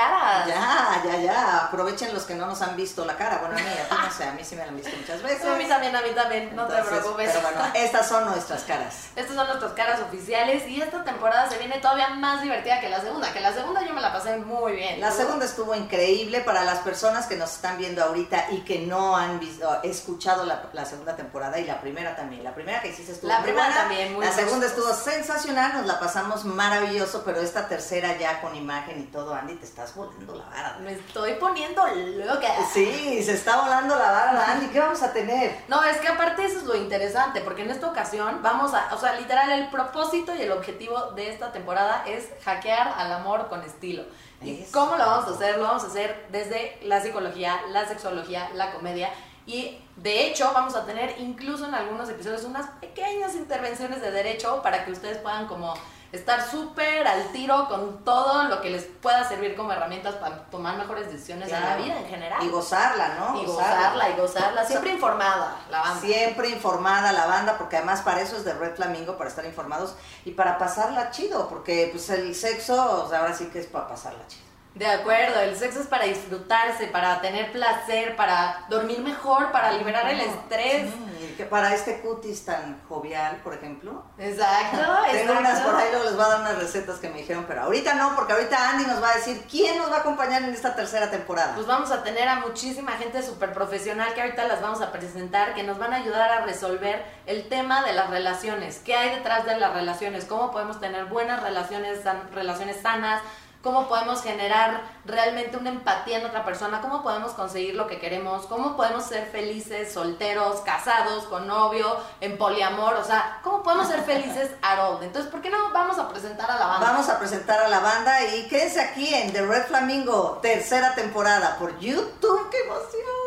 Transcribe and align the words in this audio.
that 0.00 0.19
caras. 0.44 1.04
Ya, 1.04 1.12
ya, 1.12 1.18
ya. 1.18 1.58
Aprovechen 1.66 2.12
los 2.14 2.24
que 2.24 2.34
no 2.34 2.46
nos 2.46 2.60
han 2.62 2.76
visto 2.76 3.04
la 3.04 3.16
cara. 3.16 3.38
Bueno, 3.38 3.56
a 3.56 3.58
mí, 3.58 3.64
a 3.66 3.88
ti 3.88 3.96
no 4.06 4.12
sé, 4.12 4.24
a 4.24 4.32
mí 4.32 4.44
sí 4.44 4.56
me 4.56 4.62
la 4.62 4.68
han 4.68 4.76
visto 4.76 4.90
muchas 4.96 5.22
veces. 5.22 5.44
A 5.46 5.54
mí 5.56 5.64
también, 5.66 5.94
a 5.96 6.02
mí 6.02 6.10
también, 6.14 6.54
no 6.56 6.66
te 6.66 6.82
preocupes. 6.82 7.30
Pero 7.32 7.40
bueno, 7.42 7.60
estas 7.74 8.08
son 8.08 8.24
nuestras 8.26 8.62
caras. 8.62 8.94
Estas 9.16 9.34
son 9.36 9.46
nuestras 9.46 9.72
caras 9.72 10.00
oficiales 10.00 10.66
y 10.68 10.80
esta 10.80 11.04
temporada 11.04 11.48
se 11.48 11.58
viene 11.58 11.78
todavía 11.78 12.08
más 12.10 12.42
divertida 12.42 12.80
que 12.80 12.88
la 12.88 13.00
segunda, 13.00 13.32
que 13.32 13.40
la 13.40 13.52
segunda 13.52 13.84
yo 13.86 13.92
me 13.94 14.00
la 14.00 14.12
pasé 14.12 14.36
muy 14.38 14.72
bien. 14.72 15.00
La 15.00 15.10
¿Tú? 15.10 15.16
segunda 15.16 15.44
estuvo 15.44 15.74
increíble 15.74 16.40
para 16.40 16.64
las 16.64 16.78
personas 16.80 17.26
que 17.26 17.36
nos 17.36 17.50
están 17.52 17.78
viendo 17.78 18.02
ahorita 18.02 18.46
y 18.50 18.60
que 18.62 18.80
no 18.80 19.16
han 19.16 19.38
visto, 19.40 19.82
escuchado 19.82 20.44
la, 20.44 20.64
la 20.72 20.84
segunda 20.84 21.16
temporada 21.16 21.58
y 21.58 21.64
la 21.64 21.80
primera 21.80 22.16
también. 22.16 22.44
La 22.44 22.54
primera 22.54 22.80
que 22.80 22.88
hiciste 22.88 23.12
estuvo 23.12 23.28
La 23.28 23.38
muy 23.38 23.44
primera 23.48 23.66
buena. 23.66 23.80
también, 23.80 24.14
muy 24.14 24.24
La 24.24 24.32
segunda 24.32 24.66
estuvo 24.66 24.92
sensacional, 24.94 25.72
nos 25.74 25.86
la 25.86 25.98
pasamos 26.00 26.44
maravilloso, 26.44 27.22
pero 27.24 27.40
esta 27.40 27.68
tercera 27.68 28.16
ya 28.18 28.40
con 28.40 28.54
imagen 28.56 29.00
y 29.00 29.04
todo, 29.04 29.34
Andy, 29.34 29.54
te 29.56 29.66
estás 29.66 29.94
volando 29.94 30.29
la 30.34 30.44
vara. 30.44 30.78
Me 30.80 30.92
estoy 30.92 31.34
poniendo 31.34 31.86
loca. 32.26 32.48
Sí, 32.72 33.22
se 33.22 33.34
está 33.34 33.60
volando 33.60 33.96
la 33.96 34.10
vara, 34.10 34.52
Andy. 34.52 34.66
¿Qué 34.66 34.80
vamos 34.80 35.02
a 35.02 35.12
tener? 35.12 35.56
No, 35.68 35.82
es 35.84 35.98
que 35.98 36.08
aparte 36.08 36.44
eso 36.44 36.58
es 36.58 36.64
lo 36.64 36.74
interesante, 36.74 37.40
porque 37.40 37.62
en 37.62 37.70
esta 37.70 37.88
ocasión 37.88 38.40
vamos 38.42 38.74
a, 38.74 38.94
o 38.94 38.98
sea, 38.98 39.14
literal, 39.14 39.50
el 39.52 39.68
propósito 39.70 40.34
y 40.34 40.42
el 40.42 40.52
objetivo 40.52 41.12
de 41.12 41.30
esta 41.30 41.52
temporada 41.52 42.04
es 42.06 42.28
hackear 42.44 42.94
al 42.96 43.12
amor 43.12 43.48
con 43.48 43.62
estilo. 43.62 44.04
¿Y 44.42 44.62
Eso. 44.62 44.72
cómo 44.72 44.96
lo 44.96 45.04
vamos 45.04 45.28
a 45.28 45.34
hacer? 45.34 45.58
Lo 45.58 45.64
vamos 45.64 45.84
a 45.84 45.88
hacer 45.88 46.26
desde 46.30 46.78
la 46.82 47.00
psicología, 47.00 47.60
la 47.70 47.86
sexología, 47.86 48.50
la 48.54 48.72
comedia. 48.72 49.10
Y 49.46 49.78
de 49.96 50.26
hecho 50.26 50.50
vamos 50.54 50.74
a 50.76 50.84
tener 50.86 51.16
incluso 51.18 51.66
en 51.66 51.74
algunos 51.74 52.08
episodios 52.08 52.44
unas 52.44 52.66
pequeñas 52.80 53.34
intervenciones 53.34 54.00
de 54.00 54.10
derecho 54.10 54.62
para 54.62 54.84
que 54.84 54.92
ustedes 54.92 55.18
puedan 55.18 55.46
como 55.46 55.74
estar 56.12 56.44
súper 56.48 57.06
al 57.06 57.30
tiro 57.32 57.68
con 57.68 58.04
todo 58.04 58.44
lo 58.44 58.60
que 58.60 58.70
les 58.70 58.84
pueda 58.84 59.28
servir 59.28 59.56
como 59.56 59.72
herramientas 59.72 60.16
para 60.16 60.44
tomar 60.46 60.76
mejores 60.76 61.10
decisiones 61.10 61.52
en 61.52 61.60
la 61.60 61.76
vida 61.76 61.98
en 61.98 62.06
general. 62.06 62.42
Y 62.42 62.48
gozarla, 62.48 63.14
¿no? 63.14 63.40
Y 63.40 63.46
gozarla, 63.46 64.10
y 64.10 64.16
gozarla. 64.16 64.64
Siempre 64.64 64.92
informada, 64.92 65.56
la 65.70 65.80
banda. 65.80 66.00
Siempre 66.00 66.48
informada 66.50 67.12
la 67.12 67.26
banda, 67.26 67.58
porque 67.58 67.76
además 67.76 68.02
para 68.02 68.20
eso 68.20 68.36
es 68.36 68.44
de 68.44 68.54
Red 68.54 68.74
Flamingo, 68.74 69.16
para 69.16 69.30
estar 69.30 69.44
informados 69.44 69.94
y 70.24 70.32
para 70.32 70.58
pasarla 70.58 71.10
chido, 71.10 71.48
porque 71.48 71.88
pues 71.92 72.10
el 72.10 72.34
sexo, 72.34 73.04
o 73.04 73.08
sea, 73.08 73.20
ahora 73.20 73.34
sí 73.34 73.46
que 73.46 73.60
es 73.60 73.66
para 73.66 73.88
pasarla 73.88 74.26
chido. 74.26 74.49
De 74.74 74.86
acuerdo, 74.86 75.40
el 75.40 75.56
sexo 75.56 75.80
es 75.80 75.88
para 75.88 76.04
disfrutarse, 76.04 76.86
para 76.86 77.20
tener 77.20 77.50
placer, 77.50 78.14
para 78.14 78.64
dormir 78.68 79.00
mejor, 79.00 79.50
para 79.50 79.72
liberar 79.72 80.08
el 80.08 80.20
estrés. 80.20 80.88
Sí, 81.18 81.34
que 81.36 81.44
para 81.44 81.74
este 81.74 82.00
cutis 82.00 82.44
tan 82.44 82.80
jovial, 82.88 83.36
por 83.42 83.52
ejemplo. 83.52 84.04
Exacto, 84.16 84.78
Tengo 85.10 85.32
unas 85.38 85.60
por 85.60 85.74
ahí, 85.74 85.88
luego 85.90 86.04
les 86.04 86.14
voy 86.16 86.24
a 86.24 86.28
dar 86.28 86.40
unas 86.42 86.58
recetas 86.58 86.98
que 86.98 87.08
me 87.10 87.18
dijeron, 87.18 87.44
pero 87.48 87.62
ahorita 87.62 87.94
no, 87.94 88.14
porque 88.14 88.32
ahorita 88.32 88.70
Andy 88.70 88.84
nos 88.86 89.02
va 89.02 89.10
a 89.10 89.14
decir 89.16 89.44
quién 89.50 89.76
nos 89.76 89.90
va 89.90 89.96
a 89.96 90.00
acompañar 90.00 90.42
en 90.44 90.54
esta 90.54 90.74
tercera 90.76 91.10
temporada. 91.10 91.54
Pues 91.56 91.66
vamos 91.66 91.90
a 91.90 92.02
tener 92.04 92.28
a 92.28 92.36
muchísima 92.36 92.92
gente 92.92 93.22
súper 93.24 93.52
profesional 93.52 94.14
que 94.14 94.22
ahorita 94.22 94.44
las 94.46 94.62
vamos 94.62 94.80
a 94.82 94.92
presentar, 94.92 95.52
que 95.54 95.64
nos 95.64 95.78
van 95.78 95.92
a 95.92 95.96
ayudar 95.96 96.30
a 96.30 96.40
resolver 96.42 97.04
el 97.26 97.48
tema 97.48 97.82
de 97.84 97.92
las 97.92 98.08
relaciones. 98.08 98.78
¿Qué 98.78 98.94
hay 98.94 99.16
detrás 99.16 99.44
de 99.44 99.58
las 99.58 99.74
relaciones? 99.74 100.24
¿Cómo 100.26 100.52
podemos 100.52 100.78
tener 100.80 101.06
buenas 101.06 101.42
relaciones, 101.42 102.02
san- 102.04 102.30
relaciones 102.32 102.80
sanas? 102.80 103.20
¿Cómo 103.62 103.88
podemos 103.88 104.22
generar 104.22 104.80
realmente 105.04 105.58
una 105.58 105.68
empatía 105.68 106.18
en 106.18 106.24
otra 106.24 106.46
persona? 106.46 106.80
¿Cómo 106.80 107.02
podemos 107.02 107.32
conseguir 107.32 107.74
lo 107.74 107.86
que 107.86 107.98
queremos? 107.98 108.46
¿Cómo 108.46 108.74
podemos 108.74 109.04
ser 109.04 109.26
felices, 109.26 109.92
solteros, 109.92 110.62
casados, 110.62 111.24
con 111.24 111.46
novio, 111.46 111.98
en 112.22 112.38
poliamor? 112.38 112.94
O 112.94 113.04
sea, 113.04 113.38
¿cómo 113.42 113.62
podemos 113.62 113.86
ser 113.86 114.00
felices 114.02 114.50
all? 114.62 115.02
Entonces, 115.02 115.30
¿por 115.30 115.42
qué 115.42 115.50
no 115.50 115.70
vamos 115.72 115.98
a 115.98 116.08
presentar 116.08 116.50
a 116.50 116.58
la 116.58 116.66
banda? 116.66 116.90
Vamos 116.90 117.08
a 117.10 117.18
presentar 117.18 117.60
a 117.60 117.68
la 117.68 117.80
banda 117.80 118.24
y 118.34 118.48
quédense 118.48 118.80
aquí 118.80 119.12
en 119.12 119.30
The 119.30 119.42
Red 119.42 119.66
Flamingo, 119.66 120.38
tercera 120.40 120.94
temporada 120.94 121.58
por 121.58 121.78
YouTube. 121.78 122.48
¡Qué 122.50 122.60
emoción! 122.60 123.19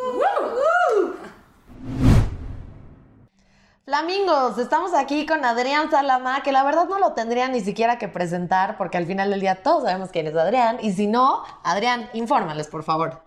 Flamingos, 3.93 4.57
estamos 4.57 4.91
aquí 4.95 5.27
con 5.27 5.45
Adrián 5.45 5.91
Salama, 5.91 6.41
que 6.41 6.51
la 6.51 6.63
verdad 6.63 6.87
no 6.89 6.97
lo 6.97 7.13
tendría 7.13 7.47
ni 7.47 7.61
siquiera 7.61 7.99
que 7.99 8.07
presentar, 8.07 8.75
porque 8.75 8.97
al 8.97 9.05
final 9.05 9.29
del 9.29 9.39
día 9.39 9.61
todos 9.61 9.83
sabemos 9.83 10.09
quién 10.09 10.25
es 10.25 10.35
Adrián, 10.35 10.79
y 10.81 10.93
si 10.93 11.05
no, 11.05 11.43
Adrián, 11.63 12.09
infórmales, 12.13 12.65
por 12.65 12.81
favor. 12.81 13.21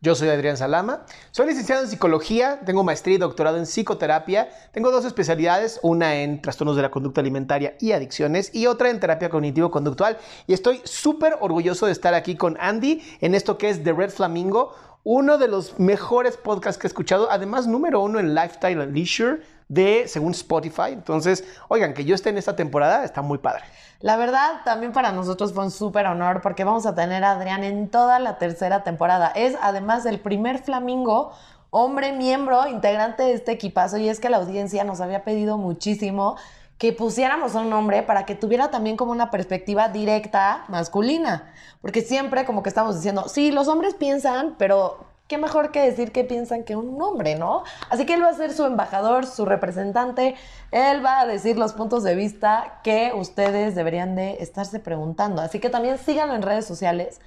Yo 0.00 0.14
soy 0.14 0.28
Adrián 0.28 0.56
Salama, 0.56 1.04
soy 1.32 1.48
licenciado 1.48 1.82
en 1.82 1.88
psicología, 1.88 2.60
tengo 2.64 2.84
maestría 2.84 3.16
y 3.16 3.18
doctorado 3.18 3.56
en 3.56 3.66
psicoterapia, 3.66 4.48
tengo 4.70 4.92
dos 4.92 5.04
especialidades, 5.04 5.80
una 5.82 6.14
en 6.14 6.40
trastornos 6.40 6.76
de 6.76 6.82
la 6.82 6.92
conducta 6.92 7.20
alimentaria 7.20 7.74
y 7.80 7.90
adicciones 7.90 8.54
y 8.54 8.68
otra 8.68 8.90
en 8.90 9.00
terapia 9.00 9.28
cognitivo-conductual 9.28 10.18
y 10.46 10.52
estoy 10.52 10.82
súper 10.84 11.36
orgulloso 11.40 11.86
de 11.86 11.92
estar 11.92 12.14
aquí 12.14 12.36
con 12.36 12.56
Andy 12.60 13.02
en 13.20 13.34
esto 13.34 13.58
que 13.58 13.70
es 13.70 13.82
The 13.82 13.92
Red 13.92 14.10
Flamingo, 14.10 14.72
uno 15.02 15.36
de 15.36 15.48
los 15.48 15.80
mejores 15.80 16.36
podcasts 16.36 16.78
que 16.80 16.86
he 16.86 16.90
escuchado, 16.90 17.28
además 17.28 17.66
número 17.66 18.00
uno 18.00 18.20
en 18.20 18.36
Lifestyle 18.36 18.80
and 18.80 18.94
Leisure 18.94 19.55
de 19.68 20.06
según 20.08 20.32
Spotify, 20.32 20.92
entonces 20.92 21.44
oigan 21.68 21.94
que 21.94 22.04
yo 22.04 22.14
esté 22.14 22.30
en 22.30 22.38
esta 22.38 22.54
temporada 22.56 23.04
está 23.04 23.22
muy 23.22 23.38
padre. 23.38 23.64
La 24.00 24.16
verdad, 24.16 24.60
también 24.64 24.92
para 24.92 25.10
nosotros 25.12 25.52
fue 25.54 25.64
un 25.64 25.70
súper 25.70 26.06
honor, 26.06 26.42
porque 26.42 26.64
vamos 26.64 26.86
a 26.86 26.94
tener 26.94 27.24
a 27.24 27.32
Adrián 27.32 27.64
en 27.64 27.88
toda 27.88 28.18
la 28.18 28.38
tercera 28.38 28.84
temporada. 28.84 29.32
Es 29.34 29.56
además 29.62 30.04
el 30.04 30.20
primer 30.20 30.58
Flamingo, 30.58 31.32
hombre 31.70 32.12
miembro, 32.12 32.68
integrante 32.68 33.22
de 33.22 33.32
este 33.32 33.52
equipazo, 33.52 33.96
y 33.96 34.08
es 34.08 34.20
que 34.20 34.28
la 34.28 34.36
audiencia 34.36 34.84
nos 34.84 35.00
había 35.00 35.24
pedido 35.24 35.56
muchísimo 35.56 36.36
que 36.78 36.92
pusiéramos 36.92 37.54
un 37.54 37.70
nombre 37.70 38.02
para 38.02 38.26
que 38.26 38.34
tuviera 38.34 38.70
también 38.70 38.98
como 38.98 39.10
una 39.10 39.30
perspectiva 39.30 39.88
directa 39.88 40.64
masculina, 40.68 41.54
porque 41.80 42.02
siempre 42.02 42.44
como 42.44 42.62
que 42.62 42.68
estamos 42.68 42.96
diciendo, 42.96 43.28
sí, 43.28 43.50
los 43.50 43.66
hombres 43.66 43.94
piensan, 43.94 44.56
pero 44.58 45.15
qué 45.28 45.38
mejor 45.38 45.72
que 45.72 45.80
decir 45.80 46.12
que 46.12 46.24
piensan 46.24 46.64
que 46.64 46.76
un 46.76 47.00
hombre, 47.00 47.36
¿no? 47.36 47.64
Así 47.90 48.06
que 48.06 48.14
él 48.14 48.22
va 48.22 48.28
a 48.28 48.34
ser 48.34 48.52
su 48.52 48.64
embajador, 48.64 49.26
su 49.26 49.44
representante, 49.44 50.36
él 50.70 51.04
va 51.04 51.20
a 51.20 51.26
decir 51.26 51.58
los 51.58 51.72
puntos 51.72 52.02
de 52.02 52.14
vista 52.14 52.80
que 52.84 53.12
ustedes 53.14 53.74
deberían 53.74 54.14
de 54.14 54.36
estarse 54.40 54.80
preguntando. 54.80 55.42
Así 55.42 55.58
que 55.58 55.70
también 55.70 55.98
síganlo 55.98 56.34
en 56.34 56.42
redes 56.42 56.66
sociales 56.66 57.20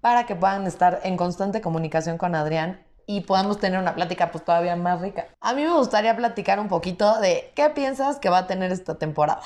para 0.00 0.26
que 0.26 0.34
puedan 0.34 0.66
estar 0.66 1.00
en 1.04 1.16
constante 1.16 1.60
comunicación 1.60 2.18
con 2.18 2.34
Adrián 2.34 2.80
y 3.06 3.22
podamos 3.22 3.58
tener 3.58 3.78
una 3.78 3.94
plática 3.94 4.30
pues 4.30 4.44
todavía 4.44 4.76
más 4.76 5.00
rica. 5.00 5.26
A 5.40 5.54
mí 5.54 5.62
me 5.62 5.72
gustaría 5.74 6.16
platicar 6.16 6.60
un 6.60 6.68
poquito 6.68 7.20
de 7.20 7.52
qué 7.54 7.70
piensas 7.70 8.18
que 8.18 8.28
va 8.28 8.38
a 8.38 8.46
tener 8.46 8.72
esta 8.72 8.96
temporada. 8.96 9.42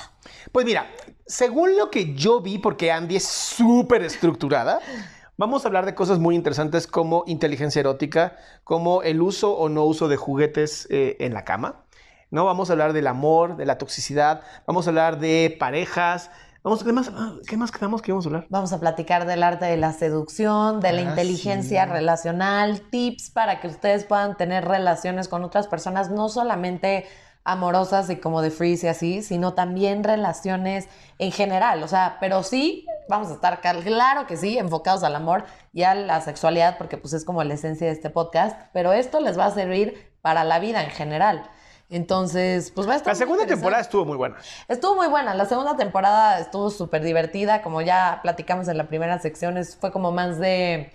Pues 0.51 0.65
mira, 0.65 0.87
según 1.25 1.75
lo 1.75 1.89
que 1.89 2.13
yo 2.13 2.41
vi, 2.41 2.57
porque 2.57 2.91
Andy 2.91 3.17
es 3.17 3.27
súper 3.27 4.03
estructurada, 4.03 4.79
vamos 5.37 5.63
a 5.63 5.67
hablar 5.69 5.85
de 5.85 5.95
cosas 5.95 6.19
muy 6.19 6.35
interesantes 6.35 6.87
como 6.87 7.23
inteligencia 7.27 7.79
erótica, 7.79 8.35
como 8.63 9.03
el 9.03 9.21
uso 9.21 9.55
o 9.55 9.69
no 9.69 9.85
uso 9.85 10.07
de 10.07 10.17
juguetes 10.17 10.87
eh, 10.89 11.15
en 11.19 11.33
la 11.33 11.45
cama. 11.45 11.83
¿no? 12.29 12.43
Vamos 12.45 12.69
a 12.69 12.73
hablar 12.73 12.93
del 12.93 13.07
amor, 13.07 13.55
de 13.55 13.65
la 13.65 13.77
toxicidad, 13.77 14.41
vamos 14.65 14.87
a 14.87 14.89
hablar 14.89 15.19
de 15.19 15.55
parejas. 15.59 16.29
Vamos, 16.63 16.83
¿qué, 16.83 16.91
más, 16.91 17.09
ah, 17.15 17.35
¿Qué 17.47 17.55
más 17.55 17.71
quedamos 17.71 18.01
que 18.01 18.11
íbamos 18.11 18.25
a 18.25 18.29
hablar? 18.29 18.45
Vamos 18.49 18.73
a 18.73 18.79
platicar 18.81 19.25
del 19.25 19.41
arte 19.43 19.63
de 19.65 19.77
la 19.77 19.93
seducción, 19.93 20.81
de 20.81 20.91
la 20.91 20.99
Ah, 21.01 21.03
inteligencia 21.11 21.85
sí. 21.85 21.91
relacional, 21.91 22.81
tips 22.89 23.29
para 23.29 23.61
que 23.61 23.67
ustedes 23.67 24.03
puedan 24.03 24.35
tener 24.35 24.65
relaciones 24.65 25.29
con 25.29 25.45
otras 25.45 25.67
personas, 25.67 26.09
no 26.11 26.27
solamente 26.27 27.05
amorosas 27.45 28.09
y 28.09 28.17
como 28.17 28.41
de 28.41 28.51
freeze 28.51 28.87
y 28.87 28.89
así, 28.89 29.21
sino 29.21 29.53
también 29.53 30.03
relaciones 30.03 30.89
en 31.19 31.31
general. 31.31 31.81
O 31.83 31.87
sea, 31.87 32.17
pero 32.19 32.43
sí, 32.43 32.85
vamos 33.09 33.29
a 33.29 33.33
estar, 33.33 33.61
claro 33.61 34.27
que 34.27 34.37
sí, 34.37 34.57
enfocados 34.57 35.03
al 35.03 35.15
amor 35.15 35.45
y 35.73 35.83
a 35.83 35.95
la 35.95 36.21
sexualidad, 36.21 36.77
porque 36.77 36.97
pues 36.97 37.13
es 37.13 37.23
como 37.25 37.43
la 37.43 37.53
esencia 37.53 37.87
de 37.87 37.93
este 37.93 38.09
podcast, 38.09 38.59
pero 38.73 38.93
esto 38.93 39.19
les 39.19 39.37
va 39.37 39.45
a 39.45 39.51
servir 39.51 40.11
para 40.21 40.43
la 40.43 40.59
vida 40.59 40.83
en 40.83 40.89
general. 40.89 41.49
Entonces, 41.89 42.71
pues 42.71 42.87
va 42.87 42.93
a 42.93 42.95
estar 42.97 43.13
La 43.13 43.17
segunda 43.17 43.45
temporada 43.45 43.81
estuvo 43.81 44.03
muy 44.03 44.17
buena. 44.17 44.35
Estuvo 44.67 44.95
muy 44.95 45.07
buena, 45.07 45.33
la 45.33 45.45
segunda 45.45 45.77
temporada 45.77 46.39
estuvo 46.39 46.69
súper 46.69 47.01
divertida, 47.01 47.61
como 47.61 47.81
ya 47.81 48.19
platicamos 48.23 48.67
en 48.67 48.77
la 48.77 48.87
primera 48.89 49.19
sección, 49.19 49.57
es- 49.57 49.77
fue 49.77 49.91
como 49.91 50.11
más 50.11 50.37
de, 50.37 50.91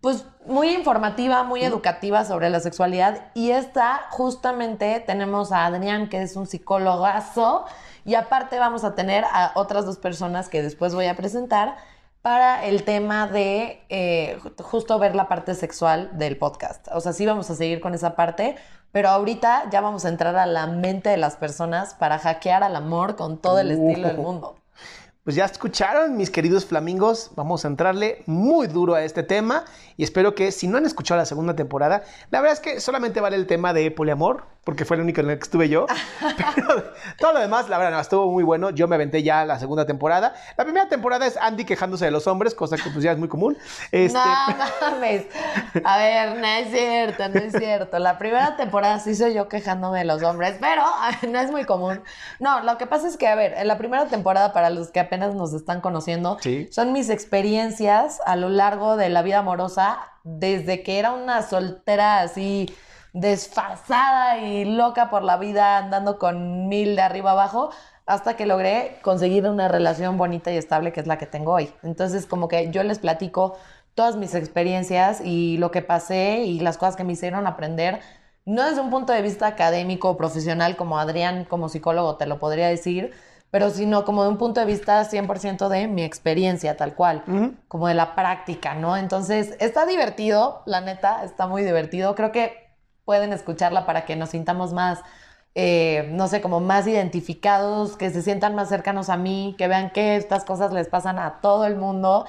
pues 0.00 0.24
muy 0.46 0.70
informativa, 0.70 1.42
muy 1.42 1.62
educativa 1.62 2.24
sobre 2.24 2.48
la 2.48 2.60
sexualidad 2.60 3.26
y 3.34 3.50
esta 3.50 4.02
justamente 4.10 5.00
tenemos 5.06 5.52
a 5.52 5.66
Adrián, 5.66 6.08
que 6.08 6.22
es 6.22 6.36
un 6.36 6.46
psicólogazo, 6.46 7.66
y 8.04 8.14
aparte 8.14 8.58
vamos 8.58 8.82
a 8.84 8.94
tener 8.94 9.24
a 9.30 9.52
otras 9.54 9.84
dos 9.84 9.98
personas 9.98 10.48
que 10.48 10.62
después 10.62 10.94
voy 10.94 11.06
a 11.06 11.16
presentar 11.16 11.76
para 12.22 12.64
el 12.64 12.84
tema 12.84 13.26
de 13.26 13.82
eh, 13.88 14.38
ju- 14.42 14.62
justo 14.62 14.98
ver 14.98 15.14
la 15.14 15.28
parte 15.28 15.54
sexual 15.54 16.10
del 16.18 16.36
podcast. 16.38 16.88
O 16.92 17.00
sea, 17.00 17.12
sí 17.12 17.26
vamos 17.26 17.50
a 17.50 17.54
seguir 17.54 17.80
con 17.80 17.94
esa 17.94 18.16
parte, 18.16 18.56
pero 18.92 19.08
ahorita 19.10 19.68
ya 19.70 19.80
vamos 19.80 20.04
a 20.04 20.08
entrar 20.08 20.36
a 20.36 20.46
la 20.46 20.66
mente 20.66 21.10
de 21.10 21.16
las 21.18 21.36
personas 21.36 21.94
para 21.94 22.18
hackear 22.18 22.62
al 22.62 22.74
amor 22.76 23.16
con 23.16 23.38
todo 23.38 23.58
el 23.60 23.70
estilo 23.70 24.08
del 24.08 24.18
mundo. 24.18 24.56
Pues 25.22 25.36
ya 25.36 25.44
escucharon, 25.44 26.16
mis 26.16 26.30
queridos 26.30 26.64
flamingos, 26.64 27.32
vamos 27.36 27.66
a 27.66 27.68
entrarle 27.68 28.22
muy 28.24 28.68
duro 28.68 28.94
a 28.94 29.04
este 29.04 29.22
tema 29.22 29.66
y 29.98 30.02
espero 30.02 30.34
que 30.34 30.50
si 30.50 30.66
no 30.66 30.78
han 30.78 30.86
escuchado 30.86 31.18
la 31.18 31.26
segunda 31.26 31.54
temporada, 31.54 32.04
la 32.30 32.40
verdad 32.40 32.54
es 32.54 32.60
que 32.60 32.80
solamente 32.80 33.20
vale 33.20 33.36
el 33.36 33.46
tema 33.46 33.74
de 33.74 33.90
poliamor, 33.90 34.46
porque 34.70 34.84
fue 34.84 34.96
la 34.96 35.02
única 35.02 35.20
en 35.20 35.26
la 35.26 35.34
que 35.34 35.42
estuve 35.42 35.68
yo. 35.68 35.84
Pero 36.54 36.92
todo 37.18 37.32
lo 37.32 37.40
demás, 37.40 37.68
la 37.68 37.76
verdad, 37.76 37.90
no, 37.90 37.98
estuvo 38.00 38.30
muy 38.30 38.44
bueno. 38.44 38.70
Yo 38.70 38.86
me 38.86 38.94
aventé 38.94 39.20
ya 39.24 39.44
la 39.44 39.58
segunda 39.58 39.84
temporada. 39.84 40.32
La 40.56 40.62
primera 40.62 40.88
temporada 40.88 41.26
es 41.26 41.36
Andy 41.36 41.64
quejándose 41.64 42.04
de 42.04 42.12
los 42.12 42.28
hombres, 42.28 42.54
cosa 42.54 42.76
que 42.76 42.88
pues 42.88 43.02
ya 43.02 43.10
es 43.10 43.18
muy 43.18 43.26
común. 43.26 43.58
Este, 43.90 44.16
No 44.16 44.24
mames. 44.80 45.26
A 45.82 45.98
ver, 45.98 46.36
no 46.38 46.46
es 46.46 46.70
cierto, 46.70 47.28
no 47.30 47.40
es 47.40 47.52
cierto. 47.52 47.98
La 47.98 48.16
primera 48.16 48.54
temporada 48.56 49.00
sí 49.00 49.16
soy 49.16 49.34
yo 49.34 49.48
quejándome 49.48 49.98
de 49.98 50.04
los 50.04 50.22
hombres, 50.22 50.54
pero 50.60 50.84
no 51.28 51.40
es 51.40 51.50
muy 51.50 51.64
común. 51.64 52.00
No, 52.38 52.60
lo 52.60 52.78
que 52.78 52.86
pasa 52.86 53.08
es 53.08 53.16
que, 53.16 53.26
a 53.26 53.34
ver, 53.34 53.54
en 53.56 53.66
la 53.66 53.76
primera 53.76 54.06
temporada, 54.06 54.52
para 54.52 54.70
los 54.70 54.92
que 54.92 55.00
apenas 55.00 55.34
nos 55.34 55.52
están 55.52 55.80
conociendo, 55.80 56.38
Sí. 56.40 56.68
son 56.70 56.92
mis 56.92 57.10
experiencias 57.10 58.20
a 58.24 58.36
lo 58.36 58.48
largo 58.48 58.96
de 58.96 59.08
la 59.08 59.22
vida 59.22 59.38
amorosa, 59.38 59.98
desde 60.22 60.84
que 60.84 61.00
era 61.00 61.10
una 61.10 61.42
soltera 61.42 62.20
así 62.20 62.72
desfasada 63.12 64.38
y 64.38 64.64
loca 64.64 65.10
por 65.10 65.22
la 65.22 65.36
vida, 65.36 65.78
andando 65.78 66.18
con 66.18 66.68
mil 66.68 66.96
de 66.96 67.02
arriba 67.02 67.32
abajo, 67.32 67.70
hasta 68.06 68.34
que 68.36 68.46
logré 68.46 68.98
conseguir 69.02 69.46
una 69.46 69.68
relación 69.68 70.16
bonita 70.18 70.50
y 70.52 70.56
estable 70.56 70.92
que 70.92 71.00
es 71.00 71.06
la 71.06 71.18
que 71.18 71.26
tengo 71.26 71.52
hoy. 71.52 71.72
Entonces, 71.82 72.26
como 72.26 72.48
que 72.48 72.70
yo 72.70 72.82
les 72.82 72.98
platico 72.98 73.56
todas 73.94 74.16
mis 74.16 74.34
experiencias 74.34 75.20
y 75.22 75.58
lo 75.58 75.70
que 75.70 75.82
pasé 75.82 76.38
y 76.38 76.60
las 76.60 76.78
cosas 76.78 76.96
que 76.96 77.04
me 77.04 77.12
hicieron 77.12 77.46
aprender, 77.46 78.00
no 78.44 78.64
desde 78.64 78.80
un 78.80 78.90
punto 78.90 79.12
de 79.12 79.22
vista 79.22 79.46
académico 79.46 80.10
o 80.10 80.16
profesional 80.16 80.76
como 80.76 80.98
Adrián, 80.98 81.44
como 81.44 81.68
psicólogo, 81.68 82.16
te 82.16 82.26
lo 82.26 82.38
podría 82.38 82.68
decir, 82.68 83.12
pero 83.50 83.70
sino 83.70 84.04
como 84.04 84.22
de 84.22 84.30
un 84.30 84.38
punto 84.38 84.60
de 84.60 84.66
vista 84.66 85.04
100% 85.04 85.68
de 85.68 85.88
mi 85.88 86.02
experiencia, 86.02 86.76
tal 86.76 86.94
cual, 86.94 87.24
como 87.68 87.88
de 87.88 87.94
la 87.94 88.14
práctica, 88.14 88.74
¿no? 88.74 88.96
Entonces, 88.96 89.56
está 89.58 89.86
divertido, 89.86 90.62
la 90.66 90.80
neta, 90.80 91.24
está 91.24 91.46
muy 91.46 91.62
divertido. 91.62 92.14
Creo 92.14 92.32
que 92.32 92.69
pueden 93.10 93.32
escucharla 93.32 93.86
para 93.86 94.04
que 94.04 94.14
nos 94.14 94.30
sintamos 94.30 94.72
más, 94.72 95.00
eh, 95.56 96.08
no 96.12 96.28
sé, 96.28 96.40
como 96.40 96.60
más 96.60 96.86
identificados, 96.86 97.96
que 97.96 98.08
se 98.10 98.22
sientan 98.22 98.54
más 98.54 98.68
cercanos 98.68 99.08
a 99.08 99.16
mí, 99.16 99.56
que 99.58 99.66
vean 99.66 99.90
que 99.90 100.14
estas 100.14 100.44
cosas 100.44 100.72
les 100.72 100.86
pasan 100.86 101.18
a 101.18 101.40
todo 101.40 101.66
el 101.66 101.74
mundo 101.74 102.24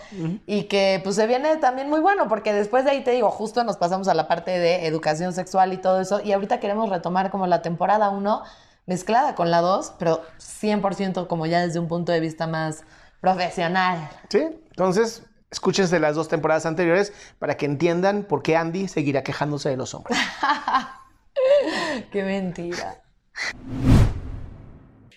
y 0.48 0.64
que 0.64 1.00
pues 1.04 1.18
se 1.18 1.28
viene 1.28 1.58
también 1.58 1.88
muy 1.88 2.00
bueno, 2.00 2.28
porque 2.28 2.52
después 2.52 2.84
de 2.84 2.90
ahí 2.90 3.04
te 3.04 3.12
digo, 3.12 3.30
justo 3.30 3.64
nos 3.64 3.78
pasamos 3.78 4.08
a 4.08 4.16
la 4.16 4.28
parte 4.28 4.58
de 4.58 4.88
educación 4.88 5.34
sexual 5.34 5.72
y 5.72 5.78
todo 5.78 6.02
eso, 6.02 6.20
y 6.20 6.32
ahorita 6.32 6.60
queremos 6.60 6.90
retomar 6.90 7.30
como 7.30 7.46
la 7.46 7.62
temporada 7.62 8.10
1 8.10 8.42
mezclada 8.88 9.36
con 9.36 9.52
la 9.52 9.62
2, 9.62 9.94
pero 10.00 10.24
100% 10.40 11.28
como 11.28 11.46
ya 11.46 11.62
desde 11.62 11.78
un 11.78 11.88
punto 11.88 12.12
de 12.12 12.22
vista 12.22 12.48
más 12.48 12.86
profesional. 13.20 14.10
Sí, 14.30 14.48
entonces 14.72 15.22
escúchense 15.52 16.00
las 16.00 16.16
dos 16.16 16.30
temporadas 16.30 16.66
anteriores 16.66 17.14
para 17.38 17.58
que 17.58 17.66
entiendan 17.66 18.24
por 18.24 18.42
qué 18.42 18.56
Andy 18.56 18.88
seguirá 18.88 19.22
quejándose 19.22 19.70
de 19.70 19.78
los 19.78 19.94
hombres. 19.94 20.18
Qué 22.12 22.24
mentira. 22.24 23.02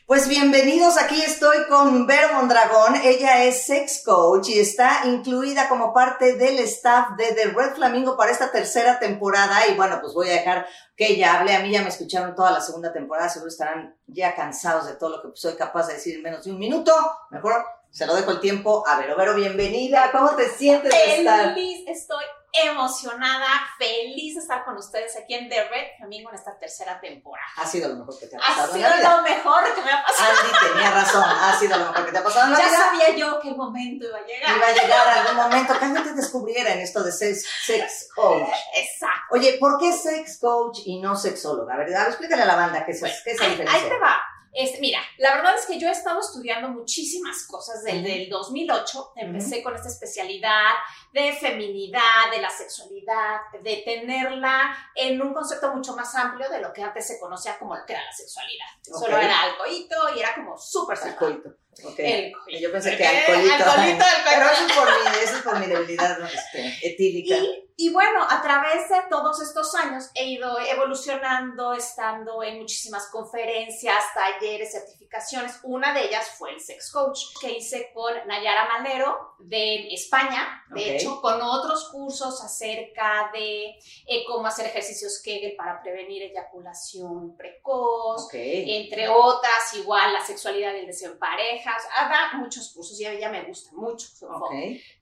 Pues 0.06 0.28
bienvenidos, 0.28 0.98
aquí 0.98 1.20
estoy 1.22 1.66
con 1.68 2.06
Vero 2.06 2.34
Mondragón, 2.34 2.94
ella 3.02 3.44
es 3.44 3.64
sex 3.64 4.02
coach 4.04 4.50
y 4.50 4.58
está 4.58 5.06
incluida 5.06 5.68
como 5.68 5.94
parte 5.94 6.34
del 6.34 6.58
staff 6.58 7.16
de 7.16 7.32
The 7.32 7.46
Red 7.46 7.74
Flamingo 7.76 8.16
para 8.16 8.30
esta 8.30 8.52
tercera 8.52 8.98
temporada 8.98 9.66
y 9.66 9.74
bueno, 9.76 9.98
pues 10.02 10.12
voy 10.12 10.28
a 10.28 10.32
dejar 10.32 10.66
que 10.94 11.06
ella 11.12 11.38
hable, 11.40 11.54
a 11.54 11.60
mí 11.60 11.70
ya 11.70 11.82
me 11.82 11.88
escucharon 11.88 12.34
toda 12.34 12.50
la 12.50 12.60
segunda 12.60 12.92
temporada, 12.92 13.30
seguro 13.30 13.48
estarán 13.48 13.96
ya 14.06 14.34
cansados 14.34 14.86
de 14.86 14.94
todo 14.94 15.16
lo 15.16 15.22
que 15.22 15.28
soy 15.34 15.54
capaz 15.54 15.86
de 15.86 15.94
decir 15.94 16.16
en 16.16 16.22
menos 16.22 16.44
de 16.44 16.52
un 16.52 16.58
minuto, 16.58 16.92
mejor 17.30 17.64
se 17.94 18.06
lo 18.06 18.14
dejo 18.16 18.32
el 18.32 18.40
tiempo 18.40 18.82
a 18.88 18.96
Vero. 18.98 19.16
Vero, 19.16 19.34
bienvenida, 19.36 20.10
¿cómo 20.10 20.30
te 20.34 20.48
sientes 20.48 20.90
de 20.90 21.18
estar? 21.20 21.54
Feliz, 21.54 21.84
estoy 21.86 22.24
emocionada, 22.52 23.46
feliz 23.78 24.34
de 24.34 24.40
estar 24.40 24.64
con 24.64 24.76
ustedes 24.76 25.16
aquí 25.16 25.34
en 25.34 25.48
The 25.48 25.68
Red 25.68 25.86
Flamingo 25.98 26.30
en 26.30 26.34
esta 26.36 26.56
tercera 26.58 27.00
temporada. 27.00 27.46
Ha 27.56 27.64
sido 27.66 27.88
lo 27.88 27.96
mejor 27.96 28.18
que 28.18 28.26
te 28.26 28.36
ha 28.36 28.40
Ha 28.40 28.42
pasado 28.42 28.68
en 28.68 28.74
sido 28.78 28.88
la 28.90 28.96
vida. 28.96 29.16
lo 29.16 29.22
mejor 29.22 29.74
que 29.74 29.82
me 29.82 29.92
ha 29.92 30.04
pasado. 30.04 30.30
Andy 30.40 30.72
tenía 30.72 30.90
razón, 30.90 31.24
ha 31.24 31.56
sido 31.58 31.76
lo 31.78 31.84
mejor 31.86 32.06
que 32.06 32.12
te 32.12 32.18
ha 32.18 32.24
pasado 32.24 32.46
en 32.46 32.52
la 32.52 32.58
Ya 32.58 32.64
vida. 32.68 32.78
sabía 32.78 33.10
yo 33.16 33.40
que 33.40 33.48
el 33.48 33.56
momento 33.56 34.06
iba 34.06 34.18
a 34.18 34.26
llegar. 34.26 34.56
Iba 34.56 34.66
a 34.66 34.72
llegar 34.72 35.08
algún 35.18 35.36
momento 35.36 35.78
que 35.78 35.84
alguien 35.84 36.02
te 36.04 36.12
descubriera 36.14 36.72
en 36.72 36.80
esto 36.80 37.02
de 37.04 37.12
sex, 37.12 37.44
sex 37.64 38.08
coach. 38.14 38.48
Exacto. 38.74 39.26
Oye, 39.30 39.56
¿por 39.60 39.78
qué 39.78 39.92
sex 39.92 40.38
coach 40.40 40.80
y 40.84 41.00
no 41.00 41.16
sexóloga? 41.16 41.74
A 41.74 41.76
ver, 41.78 41.88
ver, 41.88 42.08
explícale 42.08 42.42
a 42.42 42.46
la 42.46 42.56
banda 42.56 42.84
qué 42.84 42.92
es, 42.92 43.00
qué 43.24 43.30
es 43.32 43.38
la 43.40 43.46
Ahí, 43.46 43.52
ahí 43.52 43.58
diferencia. 43.58 43.88
te 43.88 43.98
va. 43.98 44.16
Este, 44.54 44.80
mira, 44.80 45.00
la 45.18 45.34
verdad 45.34 45.56
es 45.58 45.66
que 45.66 45.78
yo 45.78 45.88
he 45.88 45.90
estado 45.90 46.20
estudiando 46.20 46.68
muchísimas 46.68 47.44
cosas 47.46 47.82
desde 47.82 48.22
el 48.22 48.30
2008. 48.30 49.12
Empecé 49.16 49.64
con 49.64 49.74
esta 49.74 49.88
especialidad 49.88 50.74
de 51.12 51.32
feminidad, 51.32 52.30
de 52.30 52.40
la 52.40 52.48
sexualidad, 52.48 53.40
de 53.62 53.82
tenerla 53.84 54.76
en 54.94 55.20
un 55.20 55.34
concepto 55.34 55.74
mucho 55.74 55.96
más 55.96 56.14
amplio 56.14 56.48
de 56.48 56.60
lo 56.60 56.72
que 56.72 56.82
antes 56.82 57.04
se 57.04 57.18
conocía 57.18 57.58
como 57.58 57.74
lo 57.74 57.84
que 57.84 57.94
era 57.94 58.04
la 58.04 58.12
sexualidad. 58.12 58.66
Solo 58.82 59.18
era 59.18 59.42
alcohito 59.42 59.96
y 60.14 60.20
era 60.20 60.34
como 60.36 60.56
súper 60.56 60.98
cerrado. 60.98 61.42
Alcoholito. 61.76 61.88
Ok. 61.88 61.98
El. 61.98 62.60
Yo 62.60 62.72
pensé 62.72 62.90
¿Por 62.90 62.98
que 62.98 63.02
qué? 63.04 63.08
alcoholito. 63.18 63.54
Alcoholito, 63.54 64.04
alcoholito. 64.04 64.04
Pero 64.30 64.46
eso 64.50 64.66
es 64.66 64.72
por 64.72 64.86
mi, 64.86 65.18
eso 65.22 65.36
es 65.36 65.42
por 65.42 65.58
mi 65.60 65.66
debilidad 65.66 66.18
este, 66.32 66.88
etílica. 66.88 67.34
Y, 67.36 67.64
y 67.76 67.92
bueno, 67.92 68.24
a 68.28 68.40
través 68.42 68.88
de 68.88 68.96
todos 69.10 69.40
estos 69.42 69.74
años 69.74 70.10
he 70.14 70.24
ido 70.26 70.58
evolucionando, 70.60 71.72
estando 71.74 72.42
en 72.42 72.58
muchísimas 72.60 73.06
conferencias, 73.08 73.96
talleres, 74.14 74.72
certificaciones. 74.72 75.58
Una 75.64 75.92
de 75.92 76.06
ellas 76.06 76.28
fue 76.38 76.52
el 76.52 76.60
Sex 76.60 76.90
Coach, 76.92 77.20
que 77.40 77.50
hice 77.52 77.90
con 77.92 78.12
Nayara 78.26 78.68
Malero 78.68 79.34
de 79.38 79.92
España, 79.92 80.64
de 80.68 80.80
Ok. 80.80 80.86
hecho, 80.88 81.20
con 81.20 81.40
otros 81.42 81.88
cursos 81.90 82.42
acerca 82.42 83.30
de 83.32 83.70
eh, 84.06 84.24
cómo 84.26 84.46
hacer 84.46 84.66
ejercicios 84.66 85.20
Kegel 85.22 85.54
para 85.56 85.82
prevenir 85.82 86.22
eyaculación 86.22 87.36
precoz, 87.36 88.24
Ok. 88.26 88.34
entre 88.34 89.08
otras, 89.08 89.74
igual 89.74 90.12
la 90.12 90.24
sexualidad 90.24 90.74
y 90.74 90.78
el 90.80 90.86
deseo 90.86 91.12
en 91.12 91.18
parejas. 91.18 91.63
Ah, 91.66 92.08
da 92.08 92.38
muchos 92.38 92.72
cursos 92.74 93.00
y 93.00 93.04
a 93.06 93.12
ella 93.12 93.28
me 93.30 93.42
gusta 93.44 93.70
mucho. 93.74 94.06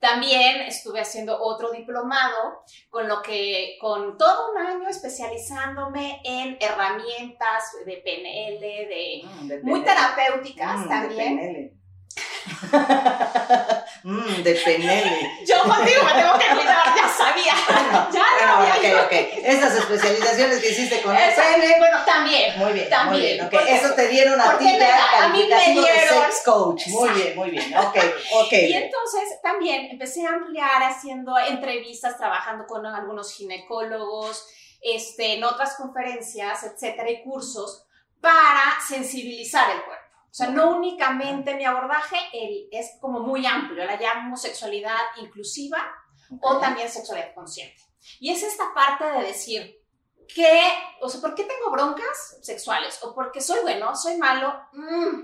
También 0.00 0.62
estuve 0.62 1.00
haciendo 1.00 1.38
otro 1.42 1.70
diplomado, 1.70 2.62
con 2.90 3.08
lo 3.08 3.22
que, 3.22 3.76
con 3.80 4.16
todo 4.16 4.52
un 4.52 4.58
año 4.58 4.88
especializándome 4.88 6.20
en 6.24 6.56
herramientas 6.60 7.64
de 7.84 7.96
PNL, 7.98 8.60
de 8.60 9.22
Mm, 9.24 9.48
de 9.48 9.62
muy 9.62 9.82
terapéuticas 9.82 10.80
Mm, 10.86 10.88
también. 10.88 11.36
De 11.36 11.42
PNL. 11.42 11.81
Mm, 14.04 14.42
de 14.42 14.54
PNL. 14.56 15.46
Yo 15.46 15.62
contigo 15.62 16.02
me 16.02 16.12
tengo 16.12 16.36
que 16.36 16.46
cuidar, 16.56 16.84
ya 16.96 17.08
sabía. 17.08 17.54
ya 18.12 18.24
Bueno, 18.36 18.46
lo 18.46 18.52
había 18.72 18.98
ok, 18.98 19.04
ok. 19.06 19.12
Esas 19.44 19.76
especializaciones 19.76 20.58
que 20.58 20.70
hiciste 20.70 21.00
con 21.02 21.16
el 21.16 21.22
Esa- 21.30 21.42
PNL. 21.42 21.78
bueno, 21.78 21.98
también. 22.04 22.58
Muy 22.58 22.72
bien, 22.72 22.84
muy 22.86 22.90
También, 22.90 23.22
bien. 23.36 23.44
ok. 23.46 23.52
porque- 23.52 23.74
Eso 23.76 23.94
te 23.94 24.08
dieron 24.08 24.40
a 24.40 24.58
ti 24.58 24.64
ya 24.76 25.22
a 25.24 25.28
mí 25.28 25.46
me 25.48 25.54
de 25.54 25.80
dieron- 25.80 26.24
sex 26.24 26.42
coach. 26.44 26.86
Muy 26.88 27.08
Exacto. 27.10 27.14
bien, 27.22 27.36
muy 27.36 27.50
bien. 27.50 27.76
Ok, 27.78 27.96
ok. 28.40 28.52
Y 28.54 28.72
entonces 28.74 29.40
también 29.40 29.86
empecé 29.92 30.26
a 30.26 30.30
ampliar 30.30 30.82
haciendo 30.82 31.38
entrevistas, 31.38 32.16
trabajando 32.18 32.66
con 32.66 32.84
algunos 32.84 33.32
ginecólogos, 33.32 34.48
este, 34.80 35.34
en 35.34 35.44
otras 35.44 35.76
conferencias, 35.76 36.64
etcétera, 36.64 37.08
y 37.08 37.22
cursos 37.22 37.84
para 38.20 38.78
sensibilizar 38.88 39.70
el 39.70 39.82
cuerpo. 39.84 40.01
O 40.32 40.34
sea, 40.34 40.48
no 40.48 40.70
únicamente 40.70 41.54
mi 41.54 41.66
abordaje 41.66 42.16
el- 42.32 42.66
es 42.72 42.92
como 43.02 43.20
muy 43.20 43.44
amplio, 43.44 43.84
la 43.84 43.96
llamo 44.00 44.34
sexualidad 44.36 44.96
inclusiva 45.20 45.78
o 46.40 46.56
también 46.58 46.88
sexualidad 46.88 47.34
consciente. 47.34 47.82
Y 48.18 48.30
es 48.32 48.42
esta 48.42 48.72
parte 48.74 49.04
de 49.04 49.24
decir, 49.24 49.78
que, 50.34 50.48
o 51.02 51.08
sea, 51.10 51.20
¿por 51.20 51.34
qué 51.34 51.44
tengo 51.44 51.70
broncas 51.70 52.38
sexuales? 52.40 52.98
¿O 53.04 53.14
porque 53.14 53.42
soy 53.42 53.60
bueno, 53.60 53.94
soy 53.94 54.16
malo? 54.16 54.58
Mm, 54.72 55.20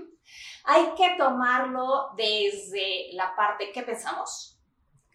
hay 0.65 0.93
que 0.95 1.15
tomarlo 1.17 2.09
desde 2.15 3.09
la 3.13 3.35
parte 3.35 3.71
que 3.71 3.81
pensamos, 3.81 4.58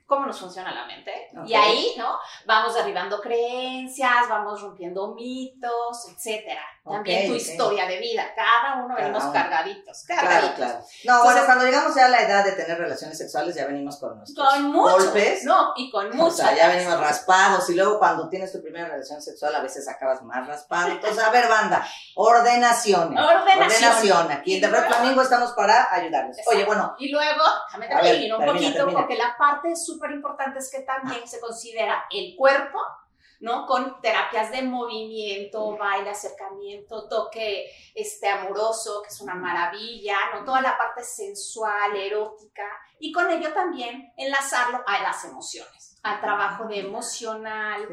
cómo 0.06 0.26
nos 0.26 0.38
funciona 0.38 0.72
la 0.72 0.84
mente. 0.86 1.30
Ok. 1.36 1.46
Y 1.48 1.54
ahí, 1.54 1.94
¿no? 1.96 2.18
Vamos 2.46 2.74
derribando 2.74 3.20
creencias, 3.20 4.28
vamos 4.28 4.60
rompiendo 4.60 5.14
mitos, 5.14 6.08
etcétera. 6.10 6.60
También 6.84 7.20
Ok, 7.22 7.26
tu 7.28 7.32
ok. 7.32 7.40
historia 7.40 7.86
de 7.86 7.98
vida. 7.98 8.26
Cada 8.36 8.76
uno 8.84 8.88
Cada 8.94 9.00
venimos 9.00 9.24
uno. 9.24 9.32
cargaditos, 9.32 10.04
Claro, 10.06 10.22
cargaditos. 10.22 10.56
claro. 10.56 10.72
No, 10.74 10.82
Entonces- 11.14 11.24
bueno, 11.24 11.46
cuando 11.46 11.64
llegamos 11.64 11.94
ya 11.94 12.04
a 12.04 12.08
la 12.08 12.20
edad 12.20 12.44
de 12.44 12.52
tener 12.52 12.78
relaciones 12.78 13.16
sexuales, 13.16 13.54
ya 13.54 13.66
venimos 13.66 13.96
con 13.98 14.18
nuestros 14.18 14.46
Con 14.46 14.62
muchos, 14.70 15.04
golpes. 15.06 15.44
no, 15.44 15.72
y 15.76 15.90
con 15.90 16.08
O 16.12 16.14
muchos. 16.14 16.36
sea, 16.36 16.54
ya 16.54 16.68
venimos 16.68 17.00
raspados 17.00 17.70
y 17.70 17.74
luego 17.74 17.98
cuando 17.98 18.28
tienes 18.28 18.52
tu 18.52 18.60
primera 18.60 18.86
relación 18.88 19.22
sexual 19.22 19.54
a 19.54 19.60
veces 19.62 19.88
acabas 19.88 20.22
más 20.22 20.46
raspado. 20.46 20.88
Entonces, 20.92 21.24
a 21.24 21.30
ver, 21.30 21.48
banda, 21.48 21.86
ordenaciones. 22.16 23.18
Ordenación. 23.18 23.60
Ordenación. 23.62 24.32
Aquí 24.32 24.54
en 24.56 24.60
The 24.60 24.68
Red 24.68 24.86
Flamingo 24.88 25.22
estamos 25.22 25.52
para 25.52 25.92
ayudarles. 25.94 26.36
Oye, 26.46 26.60
Exacto. 26.62 26.66
bueno, 26.66 26.94
Y 26.98 27.08
luego, 27.10 27.42
déjame 27.66 27.86
terminar 27.88 28.38
un 28.38 28.44
termina, 28.44 28.52
poquito, 28.52 28.76
termina. 28.76 28.98
porque 28.98 29.16
la 29.16 29.36
parte 29.38 29.74
súper 29.94 30.10
importante 30.10 30.58
es 30.58 30.70
que 30.70 30.80
también 30.80 31.26
se 31.26 31.40
considera 31.40 32.04
el 32.10 32.34
cuerpo, 32.36 32.78
¿no? 33.40 33.66
Con 33.66 34.00
terapias 34.00 34.50
de 34.50 34.62
movimiento, 34.62 35.76
baile, 35.76 36.10
acercamiento, 36.10 37.08
toque 37.08 37.70
este, 37.94 38.28
amoroso, 38.28 39.02
que 39.02 39.08
es 39.08 39.20
una 39.20 39.34
maravilla, 39.34 40.16
¿no? 40.34 40.44
Toda 40.44 40.60
la 40.60 40.76
parte 40.76 41.04
sensual, 41.04 41.96
erótica, 41.96 42.68
y 42.98 43.12
con 43.12 43.30
ello 43.30 43.52
también 43.52 44.12
enlazarlo 44.16 44.82
a 44.86 45.02
las 45.02 45.24
emociones 45.24 45.93
al 46.04 46.20
trabajo 46.20 46.66
de 46.66 46.80
emocional. 46.80 47.88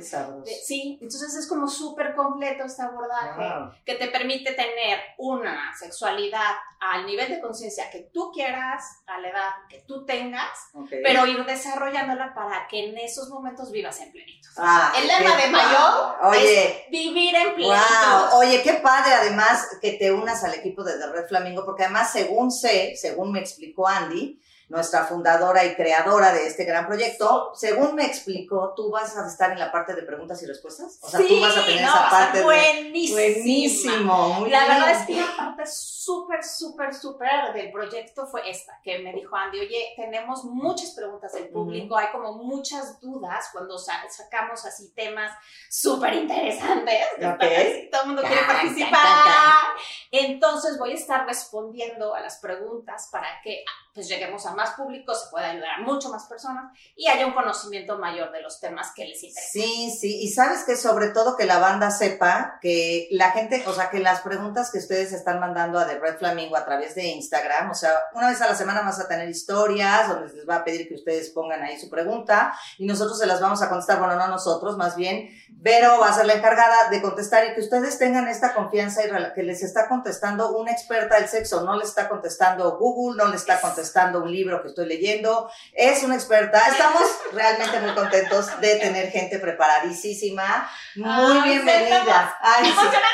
sí, 0.65 0.99
entonces 1.01 1.33
es 1.33 1.47
como 1.47 1.65
súper 1.67 2.13
completo 2.13 2.65
este 2.65 2.81
abordaje 2.81 3.79
que 3.85 3.95
te 3.95 4.09
permite 4.09 4.51
tener 4.51 4.99
una 5.17 5.73
sexualidad 5.79 6.51
al 6.81 7.05
nivel 7.05 7.29
de 7.29 7.39
conciencia 7.39 7.89
que 7.89 8.09
tú 8.13 8.29
quieras, 8.33 8.83
a 9.07 9.17
la 9.19 9.29
edad 9.29 9.49
que 9.69 9.83
tú 9.87 10.05
tengas, 10.05 10.49
pero 10.89 11.25
ir 11.25 11.45
desarrollándola 11.45 12.33
para 12.33 12.67
que 12.67 12.89
en 12.89 12.97
esos 12.97 13.29
momentos 13.29 13.71
vivas 13.71 13.97
en 14.01 14.11
plenitud. 14.11 14.49
Ah, 14.57 14.91
el 14.97 15.07
lema 15.07 15.37
de 15.37 15.47
Mayo 15.47 16.33
es 16.33 16.89
vivir 16.89 17.33
en 17.33 17.55
plenitud. 17.55 18.33
Oye, 18.33 18.61
qué 18.61 18.73
padre 18.73 19.13
además 19.13 19.77
que 19.81 19.93
te 19.93 20.11
unas 20.11 20.43
al 20.43 20.53
equipo 20.53 20.83
de 20.83 20.99
The 20.99 21.13
Red 21.13 21.27
Flamingo, 21.29 21.63
porque 21.63 21.83
además 21.85 22.11
según 22.11 22.51
sé, 22.51 22.93
según 22.97 23.31
me 23.31 23.39
explicó 23.39 23.87
Andy, 23.87 24.41
nuestra 24.71 25.03
fundadora 25.03 25.65
y 25.65 25.75
creadora 25.75 26.31
de 26.31 26.47
este 26.47 26.63
gran 26.63 26.87
proyecto, 26.87 27.51
según 27.53 27.93
me 27.93 28.05
explicó, 28.05 28.73
tú 28.73 28.89
vas 28.89 29.17
a 29.17 29.27
estar 29.27 29.51
en 29.51 29.59
la 29.59 29.69
parte 29.69 29.93
de 29.93 30.03
preguntas 30.03 30.41
y 30.41 30.45
respuestas. 30.45 30.97
O 31.01 31.09
sea, 31.09 31.19
tú 31.19 31.41
vas 31.41 31.57
a 31.57 31.65
tener 31.65 31.83
esa 31.83 32.09
parte 32.09 32.41
buenísimo. 32.41 33.17
Buenísimo. 33.17 34.29
Muy 34.39 34.49
la 34.49 34.61
verdad 34.61 34.91
es 34.91 35.07
que 35.07 35.15
la 35.17 35.35
parte 35.35 35.63
súper, 35.65 36.41
súper, 36.41 36.93
súper 36.93 37.53
del 37.53 37.69
proyecto 37.69 38.25
fue 38.27 38.49
esta, 38.49 38.79
que 38.81 38.99
me 38.99 39.11
dijo 39.11 39.35
Andy, 39.35 39.59
oye, 39.59 39.93
tenemos 39.97 40.45
muchas 40.45 40.91
preguntas 40.91 41.33
del 41.33 41.49
público, 41.49 41.97
hay 41.97 42.07
como 42.13 42.33
muchas 42.35 43.01
dudas 43.01 43.49
cuando 43.51 43.77
sacamos 43.77 44.65
así 44.65 44.93
temas 44.95 45.33
súper 45.69 46.13
interesantes, 46.13 47.07
okay. 47.17 47.89
todo 47.91 48.03
el 48.03 48.07
mundo 48.07 48.21
quiere 48.21 48.43
participar. 48.45 49.65
Entonces 50.11 50.77
voy 50.77 50.91
a 50.91 50.95
estar 50.95 51.25
respondiendo 51.25 52.15
a 52.15 52.21
las 52.21 52.37
preguntas 52.37 53.09
para 53.11 53.27
que 53.43 53.65
pues 53.93 54.07
lleguemos 54.07 54.45
a 54.45 54.55
más 54.55 54.71
público, 54.71 55.13
se 55.13 55.29
pueda 55.29 55.49
ayudar 55.49 55.69
a 55.79 55.81
mucho 55.81 56.09
más 56.09 56.25
personas 56.25 56.71
y 56.95 57.07
haya 57.07 57.27
un 57.27 57.33
conocimiento 57.33 57.97
mayor 57.97 58.31
de 58.31 58.41
los 58.41 58.59
temas 58.59 58.91
que 58.95 59.05
les 59.05 59.21
interesan. 59.21 59.51
Sí, 59.51 59.91
sí, 59.99 60.21
y 60.21 60.29
sabes 60.29 60.63
que 60.63 60.77
sobre 60.77 61.09
todo 61.09 61.35
que 61.35 61.45
la 61.45 61.59
banda 61.59 61.91
sepa 61.91 62.57
que 62.61 63.09
la 63.11 63.31
gente, 63.31 63.63
o 63.67 63.73
sea, 63.73 63.89
que 63.89 63.99
las 63.99 64.21
preguntas 64.21 64.71
que 64.71 64.77
ustedes 64.77 65.11
están 65.11 65.39
mandando 65.39 65.77
a 65.77 65.87
The 65.87 65.99
Red 65.99 66.19
Flamingo 66.19 66.55
a 66.55 66.63
través 66.63 66.95
de 66.95 67.03
Instagram, 67.03 67.71
o 67.71 67.73
sea, 67.73 67.91
una 68.13 68.29
vez 68.29 68.41
a 68.41 68.47
la 68.47 68.55
semana 68.55 68.81
vas 68.81 68.99
a 68.99 69.07
tener 69.07 69.27
historias 69.27 70.07
donde 70.07 70.33
les 70.33 70.47
va 70.47 70.57
a 70.57 70.63
pedir 70.63 70.87
que 70.87 70.95
ustedes 70.95 71.29
pongan 71.31 71.61
ahí 71.61 71.77
su 71.77 71.89
pregunta 71.89 72.53
y 72.77 72.85
nosotros 72.85 73.19
se 73.19 73.25
las 73.25 73.41
vamos 73.41 73.61
a 73.61 73.67
contestar, 73.67 73.99
bueno, 73.99 74.15
no 74.15 74.27
nosotros, 74.29 74.77
más 74.77 74.95
bien, 74.95 75.29
Vero 75.49 75.99
va 75.99 76.09
a 76.09 76.13
ser 76.13 76.25
la 76.25 76.33
encargada 76.33 76.89
de 76.89 77.01
contestar 77.01 77.45
y 77.45 77.53
que 77.55 77.61
ustedes 77.61 77.99
tengan 77.99 78.27
esta 78.29 78.53
confianza 78.53 79.05
y 79.05 79.33
que 79.35 79.43
les 79.43 79.63
está 79.63 79.89
contestando 79.89 80.57
una 80.57 80.71
experta 80.71 81.15
del 81.15 81.27
sexo, 81.27 81.61
no 81.61 81.77
le 81.77 81.83
está 81.83 82.07
contestando 82.07 82.77
Google, 82.77 83.21
no 83.21 83.29
le 83.29 83.35
está 83.35 83.59
contestando 83.59 83.80
estando 83.81 84.23
un 84.23 84.31
libro 84.31 84.61
que 84.61 84.69
estoy 84.69 84.87
leyendo. 84.87 85.49
Es 85.73 86.03
una 86.03 86.15
experta. 86.15 86.59
Estamos 86.67 87.03
realmente 87.33 87.79
muy 87.79 87.93
contentos 87.93 88.59
de 88.61 88.75
tener 88.75 89.11
gente 89.11 89.39
preparadísima. 89.39 90.69
Muy 90.95 91.41
bienvenida. 91.41 92.37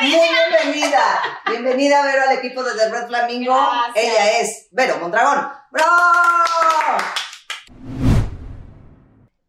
muy 0.01 0.09
bienvenida. 0.11 1.21
Bienvenida, 1.49 2.03
Vero, 2.03 2.23
al 2.27 2.37
equipo 2.37 2.63
de 2.63 2.73
The 2.73 2.89
Red 2.89 3.07
Flamingo. 3.07 3.71
Ella 3.95 4.39
es 4.39 4.67
Vero 4.71 4.97
Mondragón. 4.99 5.51
¡Bravo! 5.71 6.97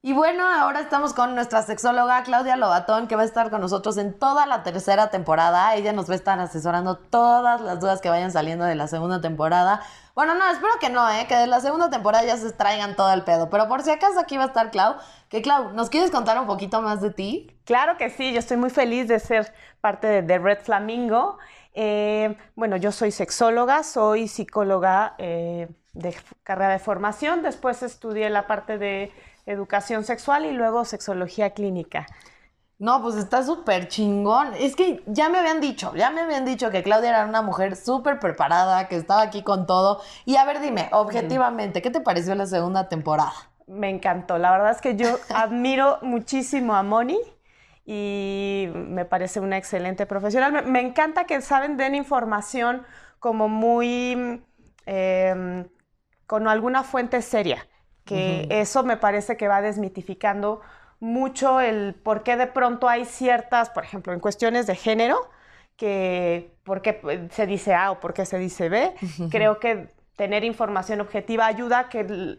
Y 0.00 0.12
bueno, 0.12 0.46
ahora 0.46 0.78
estamos 0.78 1.12
con 1.12 1.34
nuestra 1.34 1.62
sexóloga 1.62 2.22
Claudia 2.22 2.56
Lobatón, 2.56 3.08
que 3.08 3.16
va 3.16 3.22
a 3.22 3.24
estar 3.24 3.50
con 3.50 3.60
nosotros 3.60 3.96
en 3.98 4.16
toda 4.16 4.46
la 4.46 4.62
tercera 4.62 5.10
temporada. 5.10 5.74
Ella 5.74 5.92
nos 5.92 6.08
va 6.08 6.12
a 6.12 6.16
estar 6.16 6.38
asesorando 6.38 6.96
todas 6.98 7.60
las 7.60 7.80
dudas 7.80 8.00
que 8.00 8.08
vayan 8.08 8.30
saliendo 8.30 8.64
de 8.64 8.76
la 8.76 8.86
segunda 8.86 9.20
temporada. 9.20 9.82
Bueno, 10.14 10.36
no, 10.36 10.48
espero 10.50 10.72
que 10.80 10.88
no, 10.88 11.10
¿eh? 11.10 11.26
que 11.28 11.34
de 11.34 11.48
la 11.48 11.60
segunda 11.60 11.90
temporada 11.90 12.24
ya 12.24 12.36
se 12.36 12.52
traigan 12.52 12.94
todo 12.94 13.12
el 13.12 13.24
pedo. 13.24 13.50
Pero 13.50 13.66
por 13.66 13.82
si 13.82 13.90
acaso 13.90 14.20
aquí 14.20 14.36
va 14.36 14.44
a 14.44 14.46
estar 14.46 14.70
Clau. 14.70 14.94
Que 15.28 15.42
Clau, 15.42 15.72
¿nos 15.72 15.90
quieres 15.90 16.12
contar 16.12 16.38
un 16.38 16.46
poquito 16.46 16.80
más 16.80 17.00
de 17.00 17.10
ti? 17.10 17.58
Claro 17.64 17.96
que 17.96 18.08
sí, 18.08 18.32
yo 18.32 18.38
estoy 18.38 18.56
muy 18.56 18.70
feliz 18.70 19.08
de 19.08 19.18
ser 19.18 19.52
parte 19.80 20.06
de, 20.06 20.22
The 20.22 20.38
Red 20.38 20.60
Flamingo. 20.62 21.38
Eh, 21.74 22.36
bueno, 22.54 22.76
yo 22.76 22.92
soy 22.92 23.10
sexóloga, 23.10 23.82
soy 23.82 24.28
psicóloga 24.28 25.16
eh, 25.18 25.68
de 25.92 26.16
carrera 26.44 26.74
de 26.74 26.78
formación. 26.78 27.42
Después 27.42 27.82
estudié 27.82 28.30
la 28.30 28.46
parte 28.46 28.78
de 28.78 29.12
educación 29.48 30.04
sexual 30.04 30.44
y 30.44 30.52
luego 30.52 30.84
sexología 30.84 31.50
clínica. 31.50 32.06
No, 32.78 33.02
pues 33.02 33.16
está 33.16 33.42
súper 33.42 33.88
chingón. 33.88 34.54
Es 34.54 34.76
que 34.76 35.02
ya 35.06 35.28
me 35.28 35.38
habían 35.38 35.60
dicho, 35.60 35.92
ya 35.96 36.10
me 36.10 36.20
habían 36.20 36.44
dicho 36.44 36.70
que 36.70 36.84
Claudia 36.84 37.10
era 37.10 37.26
una 37.26 37.42
mujer 37.42 37.74
súper 37.74 38.20
preparada, 38.20 38.86
que 38.86 38.96
estaba 38.96 39.22
aquí 39.22 39.42
con 39.42 39.66
todo. 39.66 40.00
Y 40.26 40.36
a 40.36 40.44
ver, 40.44 40.60
dime, 40.60 40.88
objetivamente, 40.92 41.82
¿qué 41.82 41.90
te 41.90 42.00
pareció 42.00 42.36
la 42.36 42.46
segunda 42.46 42.88
temporada? 42.88 43.32
Me 43.66 43.90
encantó. 43.90 44.38
La 44.38 44.52
verdad 44.52 44.70
es 44.70 44.80
que 44.80 44.94
yo 44.94 45.18
admiro 45.34 45.98
muchísimo 46.02 46.74
a 46.76 46.84
Moni 46.84 47.18
y 47.84 48.68
me 48.72 49.04
parece 49.04 49.40
una 49.40 49.56
excelente 49.56 50.06
profesional. 50.06 50.64
Me, 50.66 50.80
encanta 50.80 51.24
que 51.24 51.40
saben, 51.40 51.76
den 51.76 51.94
información 51.94 52.84
como 53.18 53.48
muy... 53.48 54.44
Em, 54.86 55.68
con 56.26 56.46
alguna 56.46 56.82
fuente 56.84 57.22
seria 57.22 57.66
que 58.08 58.46
eso 58.50 58.82
me 58.82 58.96
parece 58.96 59.36
que 59.36 59.48
va 59.48 59.60
desmitificando 59.60 60.60
mucho 60.98 61.60
el 61.60 61.94
por 61.94 62.22
qué 62.22 62.36
de 62.36 62.46
pronto 62.46 62.88
hay 62.88 63.04
ciertas, 63.04 63.70
por 63.70 63.84
ejemplo, 63.84 64.12
en 64.12 64.20
cuestiones 64.20 64.66
de 64.66 64.74
género, 64.74 65.30
que 65.76 66.54
por 66.64 66.82
qué 66.82 67.28
se 67.30 67.46
dice 67.46 67.74
A 67.74 67.92
o 67.92 68.00
por 68.00 68.14
qué 68.14 68.24
se 68.26 68.38
dice 68.38 68.68
B. 68.68 68.94
Creo 69.30 69.60
que 69.60 69.88
tener 70.16 70.42
información 70.42 71.00
objetiva 71.00 71.46
ayuda 71.46 71.78
a 71.78 71.88
que 71.88 72.38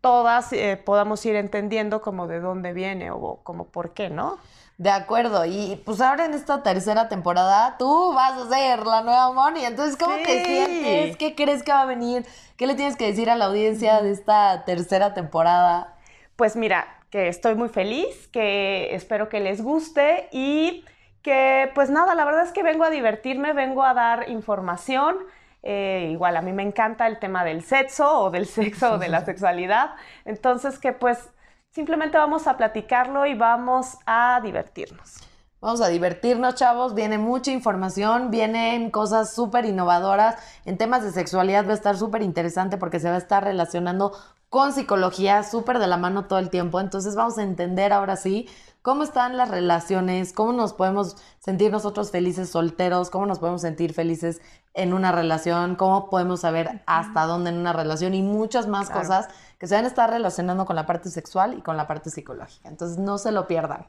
todas 0.00 0.52
eh, 0.52 0.76
podamos 0.84 1.24
ir 1.24 1.36
entendiendo 1.36 2.02
como 2.02 2.26
de 2.26 2.40
dónde 2.40 2.72
viene 2.72 3.10
o 3.10 3.40
como 3.42 3.68
por 3.68 3.94
qué, 3.94 4.10
¿no? 4.10 4.38
De 4.76 4.90
acuerdo, 4.90 5.44
y 5.44 5.80
pues 5.84 6.00
ahora 6.00 6.24
en 6.24 6.34
esta 6.34 6.64
tercera 6.64 7.08
temporada 7.08 7.76
tú 7.78 8.12
vas 8.12 8.32
a 8.32 8.48
ser 8.48 8.84
la 8.84 9.02
nueva 9.02 9.32
Moni, 9.32 9.64
entonces 9.64 9.96
¿cómo 9.96 10.16
te 10.16 10.44
sientes? 10.44 11.16
¿Qué 11.16 11.36
crees 11.36 11.62
que 11.62 11.70
va 11.70 11.82
a 11.82 11.86
venir? 11.86 12.26
¿Qué 12.56 12.66
le 12.66 12.74
tienes 12.74 12.96
que 12.96 13.06
decir 13.06 13.30
a 13.30 13.36
la 13.36 13.44
audiencia 13.44 14.02
de 14.02 14.10
esta 14.10 14.64
tercera 14.64 15.14
temporada? 15.14 15.94
Pues 16.34 16.56
mira, 16.56 16.88
que 17.10 17.28
estoy 17.28 17.54
muy 17.54 17.68
feliz, 17.68 18.26
que 18.32 18.92
espero 18.96 19.28
que 19.28 19.38
les 19.38 19.62
guste 19.62 20.28
y 20.32 20.84
que 21.22 21.70
pues 21.76 21.88
nada, 21.88 22.16
la 22.16 22.24
verdad 22.24 22.42
es 22.42 22.50
que 22.50 22.64
vengo 22.64 22.82
a 22.82 22.90
divertirme, 22.90 23.52
vengo 23.52 23.84
a 23.84 23.94
dar 23.94 24.28
información. 24.28 25.18
Eh, 25.62 26.08
igual 26.10 26.36
a 26.36 26.42
mí 26.42 26.52
me 26.52 26.64
encanta 26.64 27.06
el 27.06 27.20
tema 27.20 27.44
del 27.44 27.62
sexo 27.62 28.20
o 28.20 28.30
del 28.30 28.46
sexo 28.46 28.94
o 28.94 28.98
de 28.98 29.08
la 29.08 29.24
sexualidad. 29.24 29.94
Entonces 30.24 30.80
que 30.80 30.92
pues 30.92 31.30
Simplemente 31.74 32.16
vamos 32.16 32.46
a 32.46 32.56
platicarlo 32.56 33.26
y 33.26 33.34
vamos 33.34 33.98
a 34.06 34.40
divertirnos. 34.40 35.16
Vamos 35.60 35.80
a 35.80 35.88
divertirnos, 35.88 36.54
chavos. 36.54 36.94
Viene 36.94 37.18
mucha 37.18 37.50
información, 37.50 38.30
vienen 38.30 38.92
cosas 38.92 39.34
súper 39.34 39.64
innovadoras. 39.64 40.36
En 40.66 40.78
temas 40.78 41.02
de 41.02 41.10
sexualidad 41.10 41.66
va 41.66 41.72
a 41.72 41.74
estar 41.74 41.96
súper 41.96 42.22
interesante 42.22 42.76
porque 42.76 43.00
se 43.00 43.08
va 43.08 43.16
a 43.16 43.18
estar 43.18 43.42
relacionando 43.42 44.12
con 44.48 44.72
psicología 44.72 45.42
súper 45.42 45.80
de 45.80 45.88
la 45.88 45.96
mano 45.96 46.26
todo 46.26 46.38
el 46.38 46.48
tiempo. 46.48 46.78
Entonces 46.78 47.16
vamos 47.16 47.38
a 47.38 47.42
entender 47.42 47.92
ahora 47.92 48.14
sí 48.14 48.48
cómo 48.84 49.02
están 49.02 49.38
las 49.38 49.48
relaciones, 49.48 50.34
cómo 50.34 50.52
nos 50.52 50.74
podemos 50.74 51.16
sentir 51.38 51.72
nosotros 51.72 52.10
felices 52.10 52.50
solteros, 52.50 53.08
cómo 53.08 53.24
nos 53.24 53.38
podemos 53.38 53.62
sentir 53.62 53.94
felices 53.94 54.42
en 54.74 54.92
una 54.92 55.10
relación, 55.10 55.74
cómo 55.74 56.10
podemos 56.10 56.40
saber 56.40 56.82
hasta 56.84 57.24
dónde 57.24 57.48
en 57.48 57.56
una 57.56 57.72
relación 57.72 58.12
y 58.12 58.20
muchas 58.20 58.68
más 58.68 58.90
cosas 58.90 59.28
que 59.58 59.66
se 59.66 59.74
van 59.74 59.86
a 59.86 59.88
estar 59.88 60.10
relacionando 60.10 60.66
con 60.66 60.76
la 60.76 60.84
parte 60.84 61.08
sexual 61.08 61.56
y 61.56 61.62
con 61.62 61.78
la 61.78 61.86
parte 61.86 62.10
psicológica. 62.10 62.68
Entonces 62.68 62.98
no 62.98 63.16
se 63.16 63.32
lo 63.32 63.46
pierdan. 63.46 63.86